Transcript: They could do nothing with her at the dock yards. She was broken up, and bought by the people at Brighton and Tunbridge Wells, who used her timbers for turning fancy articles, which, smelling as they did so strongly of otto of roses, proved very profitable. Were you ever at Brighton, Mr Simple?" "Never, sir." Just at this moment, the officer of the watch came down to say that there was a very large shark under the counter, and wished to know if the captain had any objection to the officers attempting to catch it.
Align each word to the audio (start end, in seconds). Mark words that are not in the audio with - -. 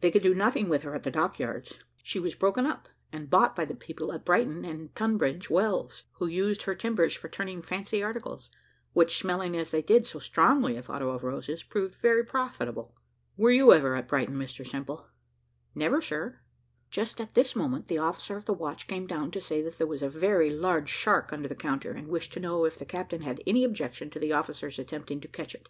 They 0.00 0.10
could 0.10 0.22
do 0.22 0.34
nothing 0.34 0.70
with 0.70 0.80
her 0.84 0.94
at 0.94 1.02
the 1.02 1.10
dock 1.10 1.38
yards. 1.38 1.84
She 2.02 2.18
was 2.18 2.34
broken 2.34 2.64
up, 2.64 2.88
and 3.12 3.28
bought 3.28 3.54
by 3.54 3.66
the 3.66 3.74
people 3.74 4.14
at 4.14 4.24
Brighton 4.24 4.64
and 4.64 4.94
Tunbridge 4.94 5.50
Wells, 5.50 6.04
who 6.12 6.26
used 6.26 6.62
her 6.62 6.74
timbers 6.74 7.12
for 7.14 7.28
turning 7.28 7.60
fancy 7.60 8.02
articles, 8.02 8.50
which, 8.94 9.18
smelling 9.18 9.54
as 9.54 9.72
they 9.72 9.82
did 9.82 10.06
so 10.06 10.18
strongly 10.20 10.78
of 10.78 10.88
otto 10.88 11.10
of 11.10 11.22
roses, 11.22 11.62
proved 11.62 11.94
very 11.96 12.24
profitable. 12.24 12.96
Were 13.36 13.50
you 13.50 13.74
ever 13.74 13.94
at 13.94 14.08
Brighton, 14.08 14.36
Mr 14.38 14.66
Simple?" 14.66 15.08
"Never, 15.74 16.00
sir." 16.00 16.40
Just 16.90 17.20
at 17.20 17.34
this 17.34 17.54
moment, 17.54 17.88
the 17.88 17.98
officer 17.98 18.38
of 18.38 18.46
the 18.46 18.54
watch 18.54 18.86
came 18.86 19.06
down 19.06 19.32
to 19.32 19.40
say 19.42 19.60
that 19.60 19.76
there 19.76 19.86
was 19.86 20.02
a 20.02 20.08
very 20.08 20.48
large 20.48 20.88
shark 20.88 21.30
under 21.30 21.46
the 21.46 21.54
counter, 21.54 21.90
and 21.90 22.08
wished 22.08 22.32
to 22.32 22.40
know 22.40 22.64
if 22.64 22.78
the 22.78 22.86
captain 22.86 23.20
had 23.20 23.42
any 23.46 23.64
objection 23.64 24.08
to 24.08 24.18
the 24.18 24.32
officers 24.32 24.78
attempting 24.78 25.20
to 25.20 25.28
catch 25.28 25.54
it. 25.54 25.68